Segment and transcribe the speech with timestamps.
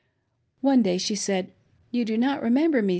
[0.61, 1.51] One day she said:
[1.91, 2.89] "You do not remember me.